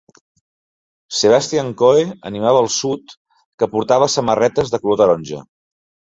[1.17, 3.13] Sebastion Coe animava el Sud,
[3.63, 5.43] que portava samarretes de color taronja.